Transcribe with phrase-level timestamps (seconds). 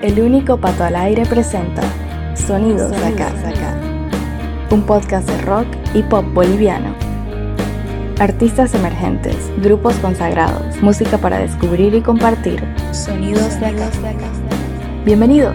[0.00, 1.82] El único pato al aire presenta
[2.36, 3.32] Sonidos, de acá,
[4.70, 6.94] un podcast de rock y pop boliviano.
[8.20, 12.62] Artistas emergentes, grupos consagrados, música para descubrir y compartir.
[12.92, 13.90] Sonidos de acá.
[15.04, 15.52] Bienvenido,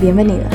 [0.00, 0.48] bienvenida.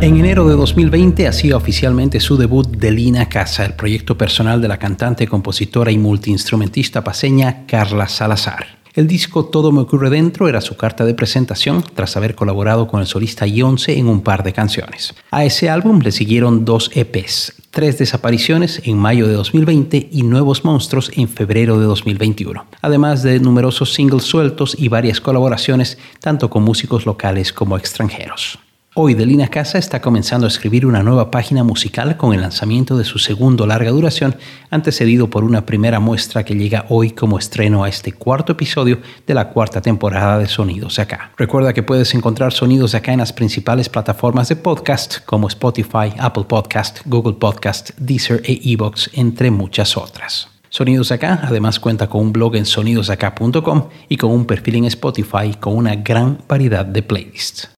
[0.00, 4.66] En enero de 2020 hacía oficialmente su debut de Lina Casa, el proyecto personal de
[4.66, 8.77] la cantante, compositora y multiinstrumentista paseña Carla Salazar.
[8.98, 12.98] El disco Todo me ocurre dentro era su carta de presentación tras haber colaborado con
[12.98, 15.14] el solista Yonce en un par de canciones.
[15.30, 20.64] A ese álbum le siguieron dos EPs, Tres desapariciones en mayo de 2020 y Nuevos
[20.64, 26.64] Monstruos en febrero de 2021, además de numerosos singles sueltos y varias colaboraciones tanto con
[26.64, 28.58] músicos locales como extranjeros.
[29.00, 33.04] Hoy Delina Casa está comenzando a escribir una nueva página musical con el lanzamiento de
[33.04, 34.34] su segundo larga duración,
[34.70, 39.34] antecedido por una primera muestra que llega hoy como estreno a este cuarto episodio de
[39.34, 41.30] la cuarta temporada de Sonidos Acá.
[41.36, 46.46] Recuerda que puedes encontrar Sonidos Acá en las principales plataformas de podcast como Spotify, Apple
[46.48, 50.48] Podcast, Google Podcast, Deezer e Evox, entre muchas otras.
[50.70, 55.54] Sonidos Acá además cuenta con un blog en sonidosacá.com y con un perfil en Spotify
[55.58, 57.77] con una gran variedad de playlists.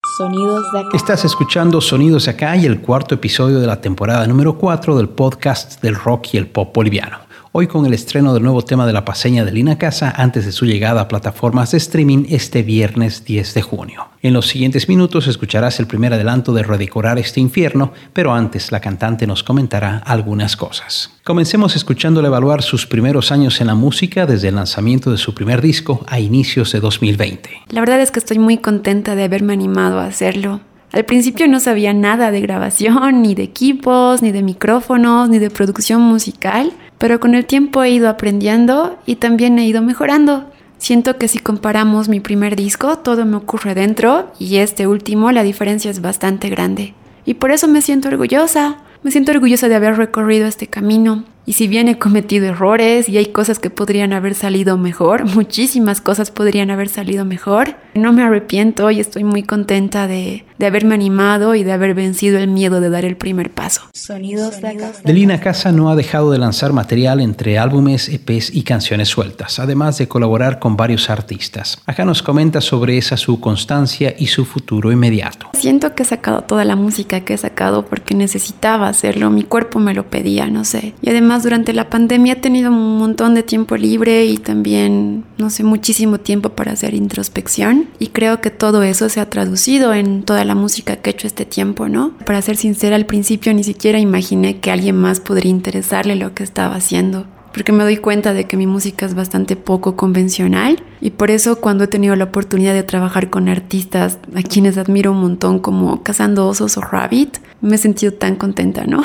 [0.93, 5.09] Estás escuchando Sonidos de acá y el cuarto episodio de la temporada número 4 del
[5.09, 7.30] podcast del rock y el pop boliviano.
[7.53, 10.53] Hoy con el estreno del nuevo tema de la paseña de Lina Casa antes de
[10.53, 14.07] su llegada a plataformas de streaming este viernes 10 de junio.
[14.23, 18.79] En los siguientes minutos escucharás el primer adelanto de Redecorar este infierno, pero antes la
[18.79, 21.11] cantante nos comentará algunas cosas.
[21.25, 25.61] Comencemos escuchándole evaluar sus primeros años en la música desde el lanzamiento de su primer
[25.61, 27.51] disco a inicios de 2020.
[27.71, 30.61] La verdad es que estoy muy contenta de haberme animado a hacerlo.
[30.93, 35.51] Al principio no sabía nada de grabación, ni de equipos, ni de micrófonos, ni de
[35.51, 40.45] producción musical, pero con el tiempo he ido aprendiendo y también he ido mejorando.
[40.77, 45.43] Siento que si comparamos mi primer disco, todo me ocurre dentro y este último, la
[45.43, 46.93] diferencia es bastante grande.
[47.25, 48.77] Y por eso me siento orgullosa.
[49.03, 51.25] Me siento orgullosa de haber recorrido este camino.
[51.47, 56.03] Y si bien he cometido errores y hay cosas que podrían haber salido mejor, muchísimas
[56.03, 60.95] cosas podrían haber salido mejor, no me arrepiento y estoy muy contenta de, de haberme
[60.95, 63.83] animado y de haber vencido el miedo de dar el primer paso.
[63.95, 65.01] Sonidos de casa.
[65.05, 69.97] Delina Casa no ha dejado de lanzar material entre álbumes, EPs y canciones sueltas, además
[69.97, 71.81] de colaborar con varios artistas.
[71.87, 75.49] Acá nos comenta sobre esa su constancia y su futuro inmediato.
[75.55, 79.79] Siento que he sacado toda la música que he sacado porque necesitaba hacerlo, mi cuerpo
[79.79, 80.95] me lo pedía, no sé.
[81.01, 85.49] Y además durante la pandemia he tenido un montón de tiempo libre y también, no
[85.49, 87.80] sé, muchísimo tiempo para hacer introspección.
[87.99, 91.27] Y creo que todo eso se ha traducido en toda la música que he hecho
[91.27, 92.13] este tiempo, ¿no?
[92.27, 96.43] Para ser sincera, al principio ni siquiera imaginé que alguien más podría interesarle lo que
[96.43, 101.11] estaba haciendo porque me doy cuenta de que mi música es bastante poco convencional y
[101.11, 105.21] por eso cuando he tenido la oportunidad de trabajar con artistas a quienes admiro un
[105.21, 109.03] montón como Cazando Osos o Rabbit, me he sentido tan contenta, ¿no?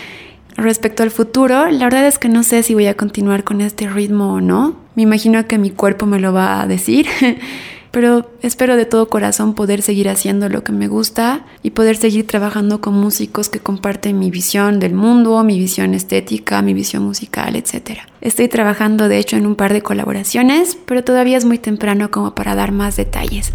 [0.56, 3.88] Respecto al futuro, la verdad es que no sé si voy a continuar con este
[3.88, 4.76] ritmo o no.
[4.94, 7.06] Me imagino que mi cuerpo me lo va a decir,
[7.92, 12.26] pero espero de todo corazón poder seguir haciendo lo que me gusta y poder seguir
[12.26, 17.54] trabajando con músicos que comparten mi visión del mundo, mi visión estética, mi visión musical,
[17.54, 18.00] etc.
[18.20, 22.34] Estoy trabajando de hecho en un par de colaboraciones, pero todavía es muy temprano como
[22.34, 23.52] para dar más detalles.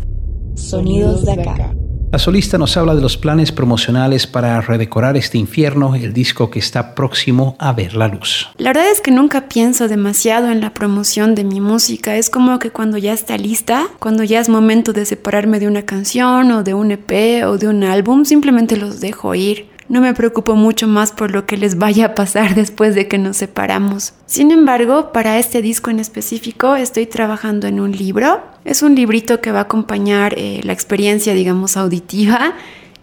[0.56, 1.76] Sonidos de acá.
[2.09, 6.59] La solista nos habla de los planes promocionales para redecorar este infierno, el disco que
[6.59, 8.47] está próximo a ver la luz.
[8.57, 12.16] La verdad es que nunca pienso demasiado en la promoción de mi música.
[12.16, 15.81] Es como que cuando ya está lista, cuando ya es momento de separarme de una
[15.81, 19.68] canción o de un EP o de un álbum, simplemente los dejo ir.
[19.90, 23.18] No me preocupo mucho más por lo que les vaya a pasar después de que
[23.18, 24.14] nos separamos.
[24.25, 28.42] Sin embargo, para este disco en específico estoy trabajando en un libro.
[28.66, 32.53] Es un librito que va a acompañar eh, la experiencia, digamos, auditiva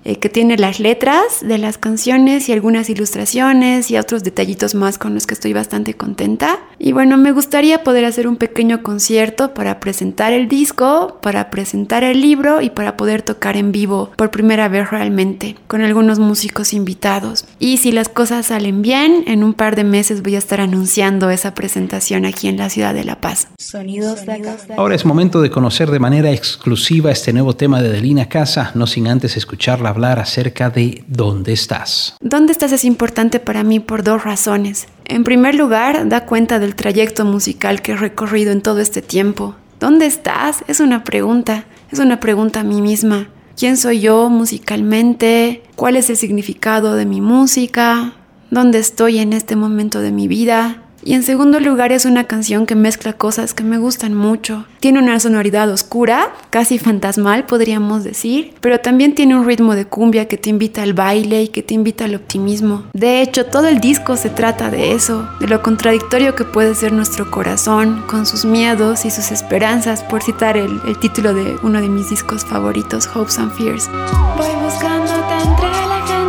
[0.05, 4.99] eh, que tiene las letras de las canciones y algunas ilustraciones y otros detallitos más
[4.99, 6.59] con los que estoy bastante contenta.
[6.79, 12.05] Y bueno, me gustaría poder hacer un pequeño concierto para presentar el disco, para presentar
[12.05, 16.75] el libro y para poder tocar en vivo por primera vez realmente con algunos músicos
[16.75, 17.47] invitados.
[17.59, 21.31] Y si las cosas salen bien, en un par de meses voy a estar anunciando
[21.31, 23.49] esa presentación aquí en la ciudad de La Paz.
[23.59, 24.35] Sonidos de
[24.77, 28.87] Ahora es momento de conocer de manera exclusiva este nuevo tema de Delina Casa, no
[28.87, 32.17] sin antes escucharla hablar acerca de dónde estás.
[32.21, 34.89] ¿Dónde estás es importante para mí por dos razones.
[35.05, 39.55] En primer lugar, da cuenta del trayecto musical que he recorrido en todo este tiempo.
[39.79, 40.65] ¿Dónde estás?
[40.67, 43.29] Es una pregunta, es una pregunta a mí misma.
[43.57, 45.63] ¿Quién soy yo musicalmente?
[45.77, 48.15] ¿Cuál es el significado de mi música?
[48.51, 50.84] ¿Dónde estoy en este momento de mi vida?
[51.07, 54.65] Y en segundo lugar es una canción que mezcla cosas que me gustan mucho.
[54.81, 60.29] Tiene una sonoridad oscura, casi fantasmal podríamos decir, pero también tiene un ritmo de cumbia
[60.29, 62.85] que te invita al baile y que te invita al optimismo.
[62.95, 66.93] De hecho, todo el disco se trata de eso, de lo contradictorio que puede ser
[66.93, 71.83] nuestro corazón, con sus miedos y sus esperanzas, por citar el, el título de uno
[71.83, 73.91] de mis discos favoritos, Hopes and Fears.
[74.39, 76.24] Voy buscándote entre la gente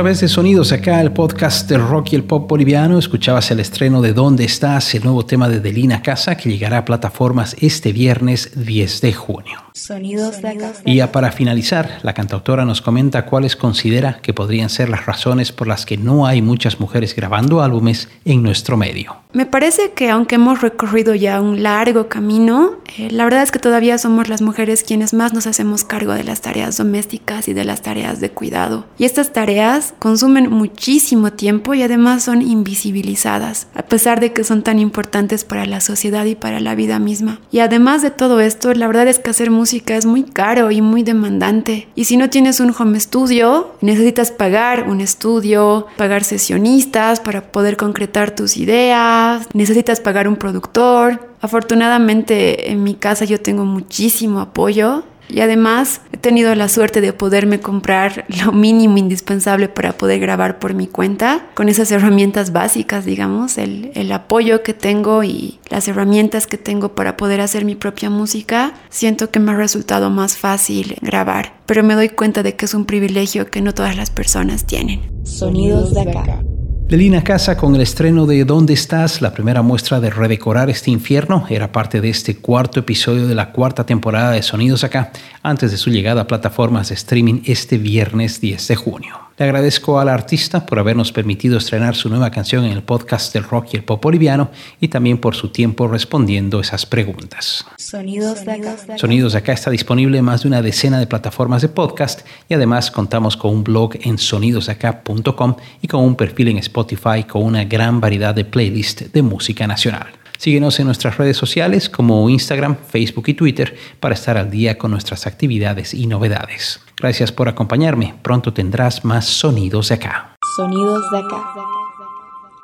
[0.00, 4.00] través de Sonidos Acá, el podcast del rock y el pop boliviano, escuchabas el estreno
[4.00, 4.94] de ¿Dónde estás?
[4.94, 9.69] El nuevo tema de Delina Casa que llegará a plataformas este viernes 10 de junio.
[9.80, 10.72] Sonidos de acá.
[10.84, 15.52] Y ya para finalizar, la cantautora nos comenta cuáles considera que podrían ser las razones
[15.52, 19.16] por las que no hay muchas mujeres grabando álbumes en nuestro medio.
[19.32, 23.60] Me parece que aunque hemos recorrido ya un largo camino, eh, la verdad es que
[23.60, 27.64] todavía somos las mujeres quienes más nos hacemos cargo de las tareas domésticas y de
[27.64, 28.86] las tareas de cuidado.
[28.98, 34.62] Y estas tareas consumen muchísimo tiempo y además son invisibilizadas, a pesar de que son
[34.62, 37.40] tan importantes para la sociedad y para la vida misma.
[37.52, 40.82] Y además de todo esto, la verdad es que hacer música es muy caro y
[40.82, 41.88] muy demandante.
[41.94, 47.76] Y si no tienes un home studio, necesitas pagar un estudio, pagar sesionistas para poder
[47.76, 51.30] concretar tus ideas, necesitas pagar un productor.
[51.40, 57.12] Afortunadamente en mi casa yo tengo muchísimo apoyo y además he tenido la suerte de
[57.12, 63.04] poderme comprar lo mínimo indispensable para poder grabar por mi cuenta, con esas herramientas básicas,
[63.04, 67.74] digamos, el, el, apoyo que tengo y las herramientas que tengo para poder hacer mi
[67.74, 72.56] propia música, siento que me ha resultado más fácil grabar, pero me doy cuenta de
[72.56, 75.00] que es un privilegio que no todas las personas tienen.
[75.24, 76.42] Sonidos de acá.
[76.90, 79.22] Delina Casa con el estreno de ¿Dónde estás?
[79.22, 83.52] La primera muestra de redecorar este infierno era parte de este cuarto episodio de la
[83.52, 88.40] cuarta temporada de Sonidos Acá, antes de su llegada a plataformas de streaming este viernes
[88.40, 89.29] 10 de junio.
[89.40, 93.32] Le agradezco a la artista por habernos permitido estrenar su nueva canción en el podcast
[93.32, 94.50] del rock y el pop boliviano
[94.82, 97.64] y también por su tiempo respondiendo esas preguntas.
[97.78, 98.98] Sonidos de acá.
[98.98, 102.20] Sonidos de acá está disponible en más de una decena de plataformas de podcast
[102.50, 107.42] y además contamos con un blog en sonidosacá.com y con un perfil en Spotify con
[107.42, 110.19] una gran variedad de playlists de música nacional.
[110.40, 114.90] Síguenos en nuestras redes sociales como Instagram, Facebook y Twitter para estar al día con
[114.90, 116.80] nuestras actividades y novedades.
[116.96, 118.14] Gracias por acompañarme.
[118.22, 120.36] Pronto tendrás más sonidos de acá.
[120.56, 121.54] Sonidos de acá.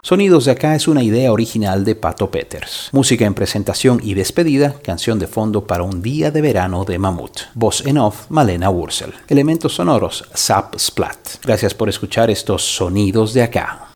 [0.02, 2.88] Sonidos de acá es una idea original de Pato Peters.
[2.92, 7.40] Música en presentación y despedida, canción de fondo para un día de verano de Mamut.
[7.52, 9.12] Voz en off, Malena Wursel.
[9.28, 11.44] Elementos sonoros, Zap Splat.
[11.44, 13.88] Gracias por escuchar estos sonidos de acá.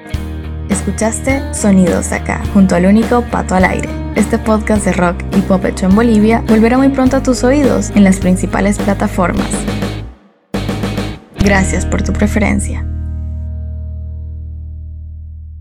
[0.81, 3.91] Escuchaste Sonidos acá, junto al único Pato al aire.
[4.15, 7.91] Este podcast de rock y pop hecho en Bolivia volverá muy pronto a tus oídos
[7.91, 9.47] en las principales plataformas.
[11.39, 12.90] Gracias por tu preferencia.